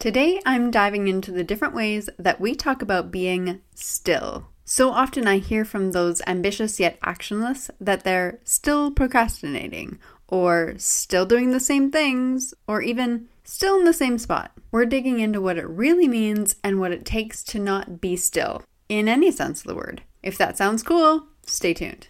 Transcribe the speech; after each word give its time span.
Today, 0.00 0.40
I'm 0.46 0.70
diving 0.70 1.08
into 1.08 1.30
the 1.30 1.44
different 1.44 1.74
ways 1.74 2.08
that 2.18 2.40
we 2.40 2.54
talk 2.54 2.80
about 2.80 3.10
being 3.10 3.60
still. 3.74 4.46
So 4.64 4.92
often, 4.92 5.28
I 5.28 5.36
hear 5.36 5.62
from 5.62 5.92
those 5.92 6.22
ambitious 6.26 6.80
yet 6.80 6.98
actionless 7.02 7.68
that 7.78 8.02
they're 8.02 8.40
still 8.42 8.90
procrastinating, 8.90 9.98
or 10.26 10.72
still 10.78 11.26
doing 11.26 11.50
the 11.50 11.60
same 11.60 11.90
things, 11.90 12.54
or 12.66 12.80
even 12.80 13.28
still 13.44 13.78
in 13.78 13.84
the 13.84 13.92
same 13.92 14.16
spot. 14.16 14.52
We're 14.72 14.86
digging 14.86 15.20
into 15.20 15.38
what 15.38 15.58
it 15.58 15.68
really 15.68 16.08
means 16.08 16.56
and 16.64 16.80
what 16.80 16.92
it 16.92 17.04
takes 17.04 17.44
to 17.44 17.58
not 17.58 18.00
be 18.00 18.16
still, 18.16 18.62
in 18.88 19.06
any 19.06 19.30
sense 19.30 19.60
of 19.60 19.66
the 19.66 19.74
word. 19.74 20.00
If 20.22 20.38
that 20.38 20.56
sounds 20.56 20.82
cool, 20.82 21.26
stay 21.44 21.74
tuned. 21.74 22.08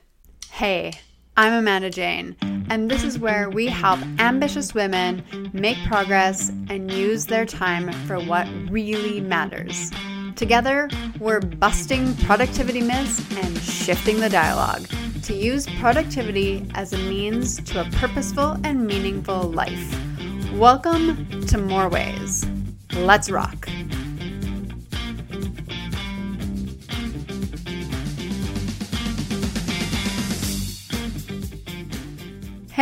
Hey, 0.53 0.93
I'm 1.37 1.55
Amanda 1.55 1.91
Jane, 1.91 2.37
and 2.71 2.89
this 2.89 3.03
is 3.03 3.19
where 3.19 3.51
we 3.51 3.67
help 3.67 3.99
ambitious 4.21 4.73
women 4.75 5.23
make 5.53 5.77
progress 5.87 6.51
and 6.69 6.91
use 6.91 7.27
their 7.27 7.45
time 7.45 7.93
for 8.07 8.21
what 8.21 8.47
really 8.71 9.21
matters. 9.21 9.91
Together, 10.37 10.89
we're 11.19 11.41
busting 11.41 12.15
productivity 12.19 12.81
myths 12.81 13.21
and 13.37 13.59
shifting 13.59 14.21
the 14.21 14.31
dialogue 14.31 14.87
to 15.25 15.35
use 15.35 15.67
productivity 15.81 16.65
as 16.75 16.93
a 16.93 16.99
means 16.99 17.61
to 17.65 17.81
a 17.81 17.91
purposeful 17.97 18.57
and 18.63 18.87
meaningful 18.87 19.43
life. 19.43 20.01
Welcome 20.55 21.45
to 21.49 21.59
More 21.59 21.89
Ways. 21.89 22.47
Let's 22.95 23.31
rock. 23.31 23.60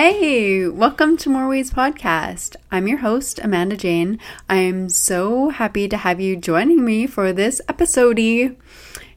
Hey, 0.01 0.69
welcome 0.69 1.17
to 1.17 1.29
More 1.29 1.49
Ways 1.49 1.73
Podcast. 1.73 2.55
I'm 2.71 2.87
your 2.87 2.99
host, 2.99 3.41
Amanda 3.43 3.77
Jane. 3.77 4.21
I'm 4.49 4.89
so 4.89 5.49
happy 5.49 5.89
to 5.89 5.97
have 5.97 6.21
you 6.21 6.37
joining 6.37 6.85
me 6.85 7.09
for 7.09 7.33
this 7.33 7.61
episode. 7.69 8.21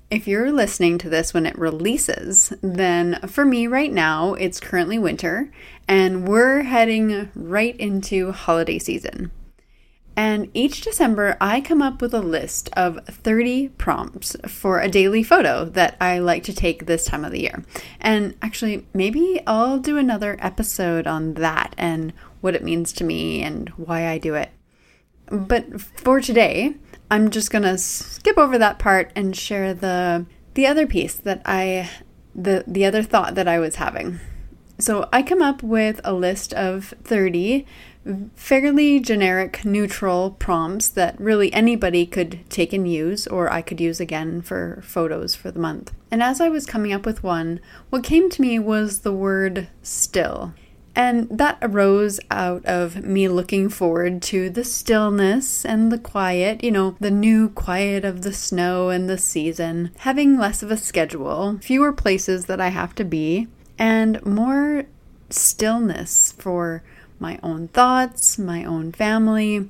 If 0.09 0.27
you're 0.27 0.51
listening 0.51 0.97
to 0.97 1.07
this 1.07 1.35
when 1.35 1.45
it 1.45 1.55
releases, 1.55 2.51
then 2.63 3.19
for 3.27 3.45
me 3.45 3.67
right 3.67 3.93
now, 3.93 4.33
it's 4.33 4.59
currently 4.59 4.97
winter 4.97 5.51
and 5.87 6.27
we're 6.27 6.63
heading 6.63 7.29
right 7.35 7.75
into 7.75 8.31
holiday 8.31 8.79
season. 8.79 9.29
And 10.15 10.49
each 10.53 10.81
December, 10.81 11.37
I 11.39 11.61
come 11.61 11.81
up 11.81 12.01
with 12.01 12.13
a 12.13 12.21
list 12.21 12.69
of 12.73 12.99
30 13.05 13.69
prompts 13.69 14.35
for 14.47 14.79
a 14.79 14.89
daily 14.89 15.23
photo 15.23 15.65
that 15.65 15.95
I 16.01 16.19
like 16.19 16.43
to 16.43 16.53
take 16.53 16.85
this 16.85 17.05
time 17.05 17.23
of 17.23 17.31
the 17.31 17.41
year. 17.41 17.63
And 17.99 18.35
actually, 18.41 18.85
maybe 18.93 19.41
I'll 19.47 19.79
do 19.79 19.97
another 19.97 20.37
episode 20.39 21.07
on 21.07 21.35
that 21.35 21.73
and 21.77 22.13
what 22.41 22.55
it 22.55 22.63
means 22.63 22.91
to 22.93 23.03
me 23.03 23.41
and 23.41 23.69
why 23.69 24.07
I 24.07 24.17
do 24.17 24.35
it. 24.35 24.51
But 25.27 25.79
for 25.79 26.19
today, 26.19 26.75
I'm 27.09 27.29
just 27.29 27.51
going 27.51 27.63
to 27.63 27.77
skip 27.77 28.37
over 28.37 28.57
that 28.57 28.79
part 28.79 29.11
and 29.15 29.35
share 29.35 29.73
the 29.73 30.25
the 30.53 30.67
other 30.67 30.85
piece 30.85 31.15
that 31.15 31.41
I 31.45 31.89
the 32.35 32.65
the 32.67 32.85
other 32.85 33.03
thought 33.03 33.35
that 33.35 33.47
I 33.47 33.59
was 33.59 33.75
having. 33.75 34.19
So 34.81 35.07
I 35.13 35.21
come 35.21 35.43
up 35.43 35.61
with 35.61 36.01
a 36.03 36.11
list 36.11 36.53
of 36.53 36.95
30 37.03 37.67
fairly 38.35 38.99
generic, 38.99 39.63
neutral 39.63 40.31
prompts 40.31 40.89
that 40.89 41.19
really 41.21 41.53
anybody 41.53 42.07
could 42.07 42.39
take 42.49 42.73
and 42.73 42.91
use, 42.91 43.27
or 43.27 43.51
I 43.51 43.61
could 43.61 43.79
use 43.79 43.99
again 43.99 44.41
for 44.41 44.81
photos 44.83 45.35
for 45.35 45.51
the 45.51 45.59
month. 45.59 45.93
And 46.09 46.23
as 46.23 46.41
I 46.41 46.49
was 46.49 46.65
coming 46.65 46.91
up 46.91 47.05
with 47.05 47.23
one, 47.23 47.59
what 47.91 48.03
came 48.03 48.27
to 48.31 48.41
me 48.41 48.57
was 48.57 49.01
the 49.01 49.13
word 49.13 49.67
still. 49.83 50.55
And 50.95 51.29
that 51.29 51.59
arose 51.61 52.19
out 52.31 52.65
of 52.65 53.03
me 53.03 53.27
looking 53.27 53.69
forward 53.69 54.21
to 54.23 54.49
the 54.49 54.63
stillness 54.63 55.63
and 55.63 55.91
the 55.91 55.99
quiet, 55.99 56.63
you 56.63 56.71
know, 56.71 56.97
the 56.99 57.11
new 57.11 57.49
quiet 57.49 58.03
of 58.03 58.23
the 58.23 58.33
snow 58.33 58.89
and 58.89 59.07
the 59.07 59.19
season, 59.19 59.91
having 59.99 60.39
less 60.39 60.63
of 60.63 60.71
a 60.71 60.75
schedule, 60.75 61.59
fewer 61.61 61.93
places 61.93 62.47
that 62.47 62.59
I 62.59 62.69
have 62.69 62.95
to 62.95 63.05
be, 63.05 63.47
and 63.81 64.23
more 64.23 64.83
stillness 65.31 66.33
for 66.33 66.83
my 67.19 67.39
own 67.41 67.67
thoughts, 67.69 68.37
my 68.37 68.63
own 68.63 68.91
family, 68.91 69.67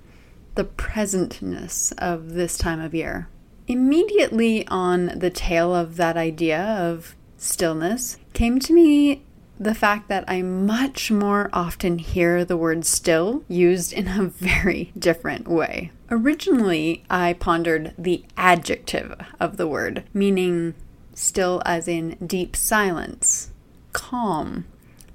the 0.55 0.65
presentness 0.65 1.93
of 1.97 2.33
this 2.33 2.57
time 2.57 2.81
of 2.81 2.93
year. 2.93 3.29
Immediately 3.69 4.67
on 4.67 5.17
the 5.17 5.29
tail 5.29 5.73
of 5.73 5.95
that 5.95 6.17
idea 6.17 6.61
of 6.61 7.15
stillness 7.37 8.17
came 8.33 8.59
to 8.59 8.73
me 8.73 9.23
the 9.57 9.73
fact 9.73 10.09
that 10.09 10.25
I 10.27 10.41
much 10.41 11.09
more 11.09 11.49
often 11.53 11.97
hear 11.97 12.43
the 12.43 12.57
word 12.57 12.83
still 12.83 13.45
used 13.47 13.93
in 13.93 14.09
a 14.09 14.23
very 14.25 14.91
different 14.99 15.47
way. 15.47 15.91
Originally, 16.09 17.05
I 17.09 17.31
pondered 17.31 17.93
the 17.97 18.25
adjective 18.35 19.15
of 19.39 19.55
the 19.55 19.67
word, 19.67 20.03
meaning 20.13 20.73
still 21.13 21.61
as 21.65 21.87
in 21.87 22.17
deep 22.25 22.57
silence, 22.57 23.50
calm, 23.93 24.65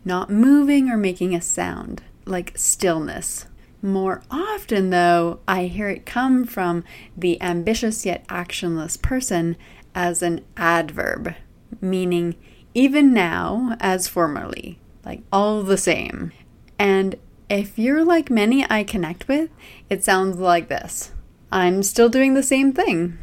not 0.05 0.31
moving 0.31 0.89
or 0.89 0.97
making 0.97 1.35
a 1.35 1.41
sound 1.41 2.03
like 2.25 2.53
stillness. 2.57 3.47
More 3.83 4.23
often, 4.31 4.91
though, 4.91 5.41
I 5.47 5.67
hear 5.67 5.89
it 5.89 6.07
come 6.07 6.45
from 6.45 6.83
the 7.17 7.41
ambitious 7.41 8.05
yet 8.05 8.27
actionless 8.29 9.01
person 9.01 9.57
as 9.95 10.23
an 10.23 10.45
adverb, 10.57 11.35
meaning 11.81 12.35
even 12.75 13.13
now 13.13 13.77
as 13.81 14.09
formerly, 14.09 14.79
like 15.05 15.23
all 15.33 15.63
the 15.63 15.79
same. 15.79 16.33
And 16.79 17.17
if 17.49 17.79
you're 17.79 18.05
like 18.05 18.29
many 18.29 18.67
I 18.69 18.85
connect 18.85 19.29
with, 19.29 19.51
it 19.89 20.05
sounds 20.05 20.39
like 20.39 20.69
this 20.69 21.13
I'm 21.53 21.83
still 21.83 22.09
doing 22.09 22.35
the 22.35 22.43
same 22.43 22.73
thing. 22.73 23.19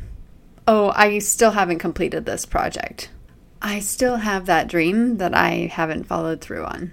Oh, 0.68 0.94
I 0.96 1.20
still 1.20 1.52
haven't 1.52 1.80
completed 1.80 2.26
this 2.26 2.46
project. 2.46 3.10
I 3.64 3.80
still 3.80 4.18
have 4.18 4.46
that 4.46 4.68
dream 4.68 5.18
that 5.18 5.34
I 5.34 5.70
haven't 5.72 6.04
followed 6.04 6.42
through 6.42 6.66
on. 6.66 6.92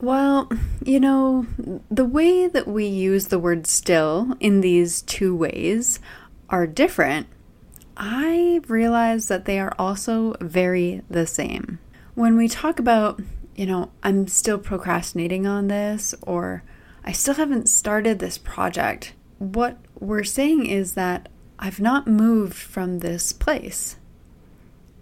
Well, 0.00 0.50
you 0.82 0.98
know, 0.98 1.46
the 1.90 2.04
way 2.04 2.48
that 2.48 2.66
we 2.66 2.86
use 2.86 3.26
the 3.26 3.38
word 3.38 3.66
still 3.66 4.36
in 4.40 4.62
these 4.62 5.02
two 5.02 5.36
ways 5.36 6.00
are 6.48 6.66
different. 6.66 7.26
I 7.96 8.60
realize 8.68 9.28
that 9.28 9.44
they 9.44 9.58
are 9.58 9.74
also 9.78 10.34
very 10.40 11.02
the 11.10 11.26
same. 11.26 11.78
When 12.14 12.36
we 12.36 12.48
talk 12.48 12.78
about, 12.78 13.20
you 13.54 13.66
know, 13.66 13.90
I'm 14.02 14.28
still 14.28 14.58
procrastinating 14.58 15.46
on 15.46 15.68
this 15.68 16.14
or 16.22 16.62
I 17.04 17.12
still 17.12 17.34
haven't 17.34 17.68
started 17.68 18.18
this 18.18 18.38
project, 18.38 19.12
what 19.38 19.78
we're 19.98 20.24
saying 20.24 20.66
is 20.66 20.94
that 20.94 21.28
I've 21.58 21.80
not 21.80 22.06
moved 22.06 22.54
from 22.54 22.98
this 22.98 23.32
place. 23.32 23.96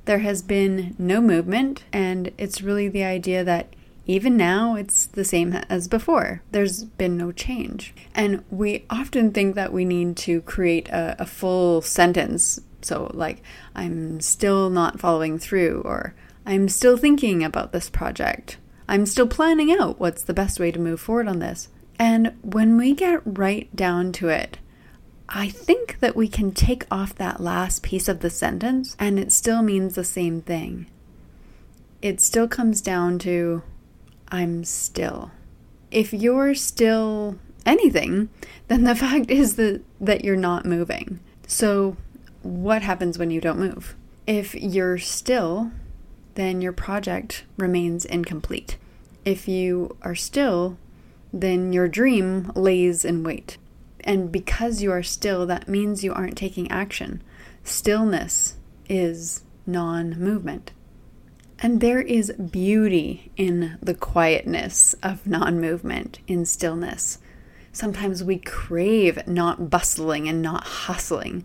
There 0.04 0.19
has 0.19 0.42
been 0.42 0.94
no 0.98 1.20
movement, 1.20 1.84
and 1.92 2.31
it's 2.37 2.62
really 2.62 2.88
the 2.88 3.04
idea 3.04 3.42
that 3.44 3.75
even 4.06 4.37
now, 4.37 4.75
it's 4.75 5.06
the 5.06 5.25
same 5.25 5.54
as 5.54 5.88
before. 5.88 6.42
There's 6.50 6.84
been 6.84 7.16
no 7.16 7.32
change. 7.32 7.94
And 8.15 8.44
we 8.50 8.84
often 8.91 9.32
think 9.32 9.54
that 9.54 9.72
we 9.72 9.87
need 9.87 10.16
to 10.19 10.42
create 10.42 10.88
a, 10.91 11.16
a 11.19 11.26
full 11.26 11.81
sentence. 11.81 12.60
So, 12.82 13.10
like, 13.15 13.42
I'm 13.75 14.20
still 14.20 14.69
not 14.69 15.00
following 15.00 15.38
through, 15.38 15.82
or 15.87 16.15
I'm 16.44 16.69
still 16.69 16.98
thinking 16.98 17.42
about 17.42 17.72
this 17.72 17.88
project. 17.88 18.59
I'm 18.86 19.06
still 19.06 19.26
planning 19.26 19.72
out 19.72 19.98
what's 19.98 20.22
the 20.22 20.34
best 20.34 20.60
way 20.60 20.71
to 20.71 20.78
move 20.78 21.00
forward 21.00 21.26
on 21.26 21.38
this. 21.38 21.69
And 21.98 22.36
when 22.42 22.76
we 22.76 22.92
get 22.92 23.22
right 23.25 23.75
down 23.75 24.12
to 24.12 24.28
it, 24.28 24.59
I 25.28 25.48
think 25.48 26.00
that 26.00 26.16
we 26.16 26.28
can 26.28 26.52
take 26.52 26.86
off 26.90 27.14
that 27.16 27.40
last 27.40 27.82
piece 27.82 28.08
of 28.08 28.20
the 28.20 28.30
sentence 28.30 28.96
and 28.98 29.18
it 29.18 29.32
still 29.32 29.62
means 29.62 29.94
the 29.94 30.04
same 30.04 30.42
thing. 30.42 30.86
It 32.02 32.20
still 32.20 32.46
comes 32.46 32.80
down 32.80 33.18
to 33.20 33.62
I'm 34.28 34.64
still. 34.64 35.30
If 35.90 36.12
you're 36.12 36.54
still 36.54 37.38
anything, 37.64 38.28
then 38.68 38.84
the 38.84 38.94
fact 39.04 39.30
is 39.30 39.56
that, 39.56 39.82
that 40.00 40.24
you're 40.24 40.36
not 40.36 40.66
moving. 40.66 41.21
So, 41.47 41.97
what 42.42 42.82
happens 42.82 43.18
when 43.18 43.30
you 43.30 43.41
don't 43.41 43.59
move? 43.59 43.94
If 44.27 44.54
you're 44.54 44.98
still, 44.98 45.70
then 46.34 46.60
your 46.60 46.72
project 46.72 47.44
remains 47.56 48.04
incomplete. 48.04 48.77
If 49.24 49.48
you 49.48 49.97
are 50.03 50.15
still, 50.15 50.77
then 51.32 51.72
your 51.72 51.88
dream 51.88 52.53
lays 52.54 53.04
in 53.04 53.22
wait. 53.22 53.56
And 54.04 54.30
because 54.30 54.83
you 54.83 54.92
are 54.92 55.03
still, 55.03 55.47
that 55.47 55.66
means 55.66 56.04
you 56.04 56.12
aren't 56.12 56.36
taking 56.36 56.71
action. 56.71 57.22
Stillness 57.65 58.56
is 58.89 59.42
non 59.66 60.10
movement. 60.21 60.72
And 61.59 61.80
there 61.80 62.03
is 62.03 62.33
beauty 62.33 63.33
in 63.36 63.78
the 63.83 63.95
quietness 63.95 64.95
of 65.03 65.27
non 65.27 65.60
movement, 65.60 66.18
in 66.27 66.45
stillness. 66.45 67.18
Sometimes 67.72 68.22
we 68.22 68.39
crave 68.39 69.27
not 69.27 69.71
bustling 69.71 70.28
and 70.28 70.42
not 70.42 70.65
hustling, 70.65 71.45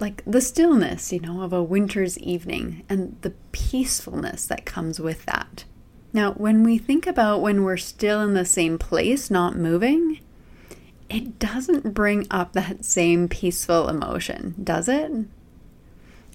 like 0.00 0.22
the 0.26 0.40
stillness, 0.40 1.12
you 1.12 1.20
know, 1.20 1.42
of 1.42 1.52
a 1.52 1.62
winter's 1.62 2.18
evening 2.18 2.84
and 2.88 3.16
the 3.22 3.32
peacefulness 3.52 4.46
that 4.46 4.66
comes 4.66 5.00
with 5.00 5.24
that. 5.26 5.64
Now, 6.12 6.32
when 6.32 6.62
we 6.62 6.78
think 6.78 7.06
about 7.06 7.40
when 7.40 7.62
we're 7.62 7.76
still 7.76 8.20
in 8.22 8.34
the 8.34 8.44
same 8.44 8.78
place, 8.78 9.30
not 9.30 9.56
moving, 9.56 10.20
it 11.08 11.38
doesn't 11.38 11.94
bring 11.94 12.26
up 12.30 12.52
that 12.52 12.84
same 12.84 13.28
peaceful 13.28 13.88
emotion, 13.88 14.54
does 14.62 14.88
it? 14.88 15.12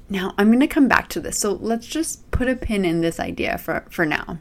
Now, 0.10 0.34
I'm 0.38 0.48
going 0.48 0.60
to 0.60 0.68
come 0.68 0.88
back 0.88 1.08
to 1.10 1.22
this. 1.22 1.40
So 1.40 1.54
let's 1.54 1.88
just 1.88 2.30
put 2.32 2.50
a 2.50 2.56
pin 2.56 2.84
in 2.84 3.02
this 3.02 3.20
idea 3.20 3.58
for, 3.58 3.86
for 3.90 4.06
now. 4.06 4.40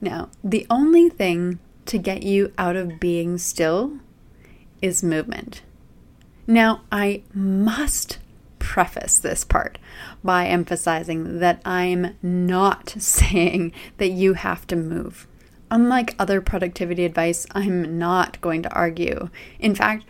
Now, 0.00 0.28
the 0.42 0.66
only 0.68 1.08
thing 1.08 1.58
to 1.86 1.98
get 1.98 2.22
you 2.22 2.52
out 2.58 2.76
of 2.76 3.00
being 3.00 3.38
still 3.38 3.98
is 4.82 5.02
movement. 5.02 5.62
Now, 6.46 6.82
I 6.92 7.22
must 7.32 8.18
preface 8.58 9.18
this 9.18 9.44
part 9.44 9.78
by 10.22 10.46
emphasizing 10.46 11.38
that 11.38 11.60
I'm 11.64 12.16
not 12.22 12.90
saying 12.98 13.72
that 13.98 14.10
you 14.10 14.34
have 14.34 14.66
to 14.68 14.76
move. 14.76 15.26
Unlike 15.70 16.14
other 16.18 16.40
productivity 16.40 17.04
advice, 17.04 17.46
I'm 17.52 17.98
not 17.98 18.40
going 18.40 18.62
to 18.62 18.72
argue. 18.72 19.30
In 19.58 19.74
fact, 19.74 20.04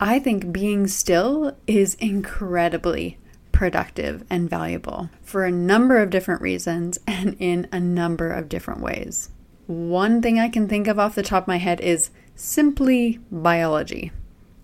I 0.00 0.18
think 0.18 0.52
being 0.52 0.86
still 0.86 1.56
is 1.66 1.94
incredibly 1.94 3.18
productive 3.52 4.24
and 4.28 4.50
valuable 4.50 5.10
for 5.22 5.44
a 5.44 5.52
number 5.52 5.98
of 5.98 6.10
different 6.10 6.40
reasons 6.40 6.98
and 7.06 7.36
in 7.38 7.68
a 7.70 7.78
number 7.78 8.32
of 8.32 8.48
different 8.48 8.80
ways. 8.80 9.30
One 9.66 10.20
thing 10.20 10.38
I 10.40 10.48
can 10.48 10.68
think 10.68 10.88
of 10.88 10.98
off 10.98 11.14
the 11.14 11.22
top 11.22 11.44
of 11.44 11.48
my 11.48 11.58
head 11.58 11.80
is 11.80 12.10
simply 12.34 13.20
biology. 13.30 14.10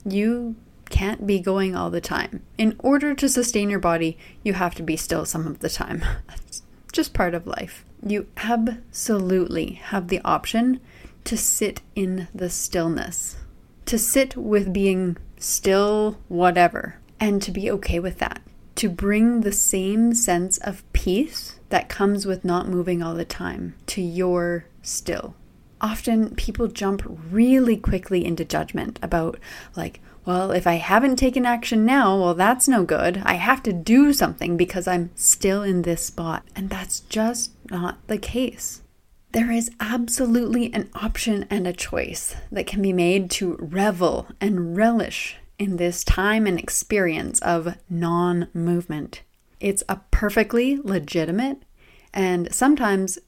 You 0.05 0.57
can't 0.91 1.27
be 1.27 1.39
going 1.39 1.77
all 1.77 1.91
the 1.91 2.01
time. 2.01 2.43
In 2.57 2.75
order 2.81 3.15
to 3.15 3.29
sustain 3.29 3.71
your 3.71 3.79
body, 3.79 4.19
you 4.43 4.55
have 4.55 4.75
to 4.77 4.83
be 4.83 4.97
still 4.97 5.25
some 5.25 5.47
of 5.47 5.61
the 5.61 5.71
time. 5.71 6.05
That's 6.27 6.63
just 6.93 7.15
part 7.15 7.35
of 7.35 7.47
life. 7.47 7.85
You 8.05 8.27
absolutely 8.37 9.73
have 9.75 10.09
the 10.09 10.21
option 10.25 10.81
to 11.25 11.37
sit 11.37 11.83
in 11.95 12.29
the 12.35 12.49
stillness, 12.49 13.37
to 13.87 13.99
sit 13.99 14.37
with 14.37 14.73
being 14.73 15.17
still, 15.37 16.19
whatever, 16.29 16.97
and 17.21 17.43
to 17.43 17.51
be 17.51 17.71
okay 17.73 17.99
with 17.99 18.19
that. 18.19 18.41
To 18.77 18.89
bring 18.89 19.41
the 19.41 19.53
same 19.53 20.15
sense 20.15 20.59
of 20.59 20.91
peace 20.93 21.59
that 21.69 21.89
comes 21.89 22.27
with 22.27 22.45
not 22.45 22.69
moving 22.69 23.03
all 23.03 23.15
the 23.15 23.25
time 23.25 23.75
to 23.87 24.01
your 24.01 24.67
still. 24.83 25.35
Often 25.81 26.37
people 26.37 26.69
jump 26.69 27.03
really 27.31 27.77
quickly 27.77 28.25
into 28.25 28.45
judgment 28.45 28.99
about, 29.03 29.39
like, 29.77 30.01
well, 30.25 30.51
if 30.51 30.67
I 30.67 30.75
haven't 30.75 31.17
taken 31.17 31.47
action 31.47 31.85
now, 31.85 32.19
well, 32.21 32.35
that's 32.35 32.69
no 32.69 32.85
good. 32.85 33.23
I 33.25 33.35
have 33.35 33.63
to 33.63 33.73
do 33.73 34.13
something 34.13 34.57
because 34.57 34.87
I'm 34.87 35.11
still 35.15 35.63
in 35.63 35.83
this 35.83 36.05
spot. 36.05 36.45
And 36.55 36.69
that's 36.69 37.01
just 37.01 37.53
not 37.71 38.07
the 38.07 38.19
case. 38.19 38.83
There 39.33 39.51
is 39.51 39.71
absolutely 39.79 40.73
an 40.73 40.89
option 40.95 41.47
and 41.51 41.67
a 41.67 41.73
choice 41.73 42.35
that 42.51 42.67
can 42.67 42.81
be 42.81 42.93
made 42.93 43.31
to 43.33 43.57
revel 43.61 44.29
and 44.41 44.77
relish 44.77 45.37
in 45.59 45.77
this 45.77 46.03
time 46.03 46.47
and 46.47 46.59
experience 46.59 47.41
of 47.43 47.77
non 47.91 48.49
movement. 48.55 49.23
It's 49.61 49.83
a 49.89 50.01
perfectly 50.11 50.77
legitimate 50.77 51.63
and 52.15 52.53
sometimes 52.55 53.19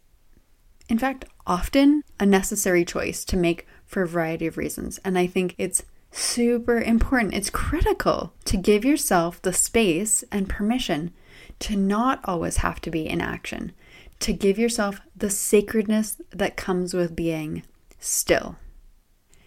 in 0.90 0.98
fact, 0.98 1.24
often 1.46 2.02
a 2.18 2.26
necessary 2.26 2.84
choice 2.84 3.24
to 3.24 3.36
make 3.36 3.66
for 3.86 4.02
a 4.02 4.08
variety 4.08 4.46
of 4.46 4.56
reasons. 4.56 4.98
And 5.04 5.16
I 5.16 5.28
think 5.28 5.54
it's 5.56 5.84
super 6.10 6.80
important. 6.80 7.32
It's 7.32 7.48
critical 7.48 8.32
to 8.46 8.56
give 8.56 8.84
yourself 8.84 9.40
the 9.40 9.52
space 9.52 10.24
and 10.32 10.48
permission 10.48 11.12
to 11.60 11.76
not 11.76 12.20
always 12.24 12.58
have 12.58 12.80
to 12.80 12.90
be 12.90 13.08
in 13.08 13.20
action, 13.20 13.72
to 14.20 14.32
give 14.32 14.58
yourself 14.58 15.00
the 15.16 15.30
sacredness 15.30 16.20
that 16.30 16.56
comes 16.56 16.94
with 16.94 17.16
being 17.16 17.62
still. 17.98 18.56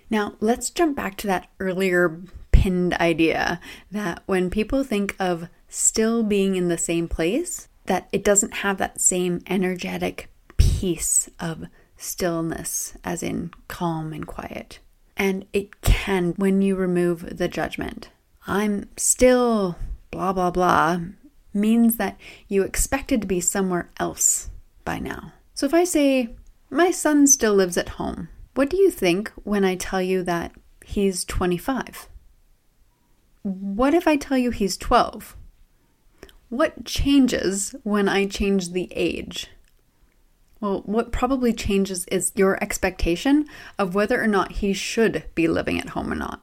Now, 0.09 0.35
let's 0.39 0.69
jump 0.69 0.95
back 0.95 1.17
to 1.17 1.27
that 1.27 1.49
earlier 1.59 2.21
pinned 2.51 2.93
idea 2.95 3.59
that 3.91 4.23
when 4.25 4.49
people 4.49 4.83
think 4.83 5.15
of 5.19 5.47
still 5.69 6.23
being 6.23 6.55
in 6.55 6.67
the 6.67 6.77
same 6.77 7.07
place, 7.07 7.67
that 7.85 8.07
it 8.11 8.23
doesn't 8.23 8.55
have 8.55 8.77
that 8.77 9.01
same 9.01 9.41
energetic 9.47 10.29
peace 10.57 11.29
of 11.39 11.65
stillness, 11.97 12.97
as 13.03 13.23
in 13.23 13.51
calm 13.67 14.13
and 14.13 14.27
quiet. 14.27 14.79
And 15.15 15.45
it 15.53 15.81
can 15.81 16.33
when 16.37 16.61
you 16.61 16.75
remove 16.75 17.37
the 17.37 17.47
judgment. 17.47 18.09
I'm 18.47 18.89
still 18.97 19.77
blah, 20.11 20.33
blah, 20.33 20.51
blah 20.51 20.99
means 21.53 21.97
that 21.97 22.17
you 22.47 22.63
expected 22.63 23.21
to 23.21 23.27
be 23.27 23.39
somewhere 23.39 23.89
else 23.99 24.49
by 24.83 24.99
now. 24.99 25.33
So 25.53 25.65
if 25.65 25.73
I 25.73 25.83
say, 25.83 26.35
my 26.69 26.91
son 26.91 27.27
still 27.27 27.53
lives 27.53 27.77
at 27.77 27.89
home, 27.89 28.29
what 28.55 28.69
do 28.69 28.77
you 28.77 28.91
think 28.91 29.31
when 29.43 29.63
I 29.63 29.75
tell 29.75 30.01
you 30.01 30.23
that 30.23 30.51
he's 30.85 31.25
25? 31.25 32.09
What 33.43 33.93
if 33.93 34.07
I 34.07 34.15
tell 34.15 34.37
you 34.37 34.51
he's 34.51 34.77
12? 34.77 35.35
What 36.49 36.85
changes 36.85 37.75
when 37.83 38.07
I 38.07 38.25
change 38.25 38.71
the 38.71 38.87
age? 38.95 39.47
Well, 40.59 40.81
what 40.85 41.11
probably 41.11 41.51
changes 41.51 42.05
is 42.05 42.31
your 42.35 42.61
expectation 42.63 43.47
of 43.77 43.95
whether 43.95 44.21
or 44.21 44.27
not 44.27 44.53
he 44.53 44.71
should 44.71 45.25
be 45.35 45.47
living 45.47 45.79
at 45.79 45.89
home 45.89 46.11
or 46.11 46.15
not. 46.15 46.41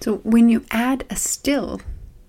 So 0.00 0.16
when 0.18 0.48
you 0.48 0.64
add 0.70 1.04
a 1.10 1.16
still, 1.16 1.82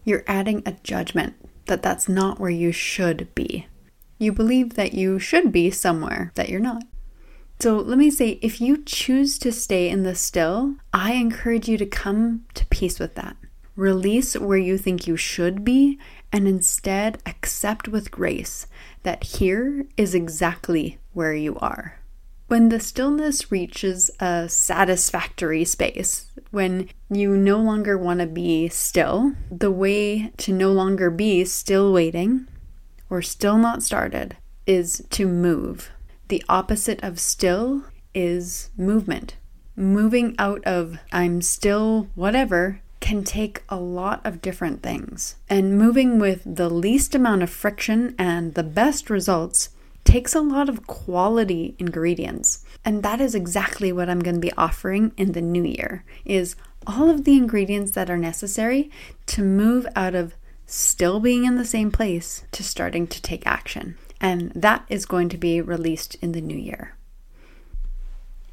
you're 0.04 0.25
adding 0.27 0.62
a 0.65 0.74
judgment 0.83 1.36
that 1.68 1.81
that's 1.81 2.09
not 2.09 2.39
where 2.39 2.50
you 2.50 2.74
should 2.74 3.33
be. 3.33 3.68
You 4.21 4.31
believe 4.31 4.75
that 4.75 4.94
you 4.94 5.18
should 5.18 5.51
be 5.51 5.71
somewhere 5.71 6.31
that 6.35 6.47
you're 6.47 6.59
not. 6.59 6.83
So 7.59 7.77
let 7.77 7.97
me 7.97 8.12
say 8.12 8.38
if 8.44 8.62
you 8.62 8.83
choose 8.83 9.39
to 9.39 9.51
stay 9.51 9.89
in 9.89 10.03
the 10.03 10.13
still, 10.13 10.75
I 10.94 11.13
encourage 11.13 11.68
you 11.68 11.75
to 11.79 11.88
come 11.88 12.45
to 12.53 12.68
peace 12.68 13.00
with 13.00 13.15
that. 13.15 13.35
Release 13.75 14.38
where 14.38 14.59
you 14.59 14.77
think 14.77 15.07
you 15.07 15.18
should 15.18 15.65
be 15.65 15.97
and 16.31 16.47
instead 16.47 17.18
accept 17.25 17.88
with 17.88 18.12
grace 18.12 18.68
that 19.01 19.23
here 19.23 19.88
is 19.97 20.13
exactly 20.13 21.00
where 21.13 21.33
you 21.33 21.57
are. 21.57 22.00
When 22.45 22.69
the 22.69 22.79
stillness 22.79 23.51
reaches 23.51 24.12
a 24.19 24.47
satisfactory 24.47 25.65
space, 25.65 26.27
when 26.51 26.89
you 27.09 27.35
no 27.35 27.57
longer 27.57 27.97
want 27.97 28.19
to 28.19 28.27
be 28.27 28.69
still, 28.69 29.33
the 29.50 29.71
way 29.71 30.31
to 30.38 30.53
no 30.53 30.71
longer 30.71 31.09
be 31.09 31.44
still 31.44 31.91
waiting 31.91 32.45
or 33.12 33.22
still 33.22 33.58
not 33.58 33.84
started 33.84 34.38
is 34.66 35.06
to 35.12 35.28
move. 35.28 35.92
The 36.30 36.44
opposite 36.48 37.04
of 37.04 37.19
still 37.19 37.84
is 38.16 38.72
movement. 38.78 39.36
Moving 39.75 40.34
out 40.40 40.63
of 40.63 40.98
I'm 41.12 41.42
still 41.42 42.08
whatever 42.16 42.81
can 43.02 43.24
take 43.24 43.63
a 43.68 43.75
lot 43.75 44.25
of 44.25 44.42
different 44.42 44.81
things. 44.81 45.35
And 45.50 45.78
moving 45.78 46.19
with 46.19 46.42
the 46.45 46.69
least 46.69 47.14
amount 47.14 47.44
of 47.44 47.50
friction 47.50 48.16
and 48.18 48.54
the 48.54 48.64
best 48.64 49.09
results 49.09 49.69
takes 50.06 50.33
a 50.33 50.42
lot 50.42 50.69
of 50.69 50.88
quality 50.88 51.76
ingredients. 51.80 52.64
And 52.85 53.04
that 53.04 53.19
is 53.19 53.35
exactly 53.35 53.92
what 53.92 54.09
I'm 54.09 54.19
going 54.19 54.35
to 54.35 54.42
be 54.42 54.54
offering 54.54 55.12
in 55.18 55.33
the 55.33 55.42
new 55.42 55.64
year 55.64 56.06
is 56.24 56.56
all 56.88 57.09
of 57.09 57.26
the 57.26 57.35
ingredients 57.35 57.92
that 57.92 58.09
are 58.09 58.18
necessary 58.18 58.90
to 59.28 59.44
move 59.44 59.85
out 59.95 60.16
of 60.16 60.33
still 60.71 61.19
being 61.19 61.44
in 61.44 61.57
the 61.57 61.66
same 61.66 61.92
place 61.92 62.44
to 62.51 62.63
starting 62.63 63.06
to 63.06 63.21
take 63.21 63.45
action. 63.45 63.97
And 64.21 64.51
that 64.56 64.85
is 64.87 65.06
going 65.06 65.28
to 65.30 65.37
be 65.37 65.59
released 65.59 66.16
in 66.16 66.31
the 66.31 66.42
new 66.42 66.57
year. 66.57 66.95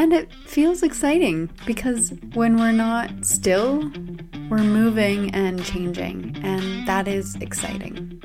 And 0.00 0.14
it 0.14 0.32
feels 0.46 0.82
exciting 0.82 1.50
because 1.66 2.14
when 2.32 2.56
we're 2.56 2.72
not 2.72 3.10
still, 3.22 3.80
we're 4.48 4.64
moving 4.64 5.30
and 5.34 5.62
changing, 5.62 6.40
and 6.42 6.88
that 6.88 7.06
is 7.06 7.36
exciting. 7.42 8.18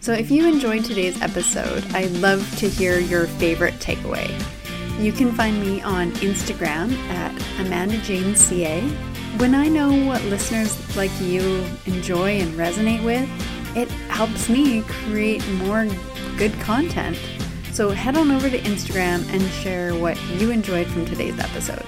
So, 0.00 0.12
if 0.12 0.30
you 0.30 0.46
enjoyed 0.46 0.84
today's 0.84 1.20
episode, 1.20 1.84
I'd 1.96 2.12
love 2.12 2.48
to 2.58 2.68
hear 2.68 3.00
your 3.00 3.26
favorite 3.26 3.74
takeaway. 3.80 4.30
You 5.00 5.10
can 5.10 5.32
find 5.32 5.60
me 5.60 5.82
on 5.82 6.12
Instagram 6.12 6.96
at 7.08 7.32
Amanda 7.58 7.98
Jane 8.02 8.36
CA. 8.36 8.82
When 9.38 9.52
I 9.52 9.66
know 9.66 10.06
what 10.06 10.22
listeners 10.26 10.96
like 10.96 11.10
you 11.20 11.66
enjoy 11.86 12.38
and 12.38 12.52
resonate 12.52 13.02
with, 13.02 13.28
it 13.76 13.90
helps 14.10 14.48
me 14.48 14.82
create 14.82 15.44
more 15.54 15.88
good 16.38 16.52
content. 16.60 17.18
So 17.72 17.88
head 17.88 18.18
on 18.18 18.30
over 18.30 18.50
to 18.50 18.58
Instagram 18.58 19.26
and 19.32 19.42
share 19.50 19.94
what 19.94 20.20
you 20.38 20.50
enjoyed 20.50 20.86
from 20.88 21.06
today's 21.06 21.38
episode. 21.38 21.84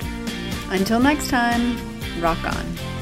Until 0.71 0.99
next 0.99 1.29
time, 1.29 1.77
rock 2.23 2.43
on. 2.43 2.94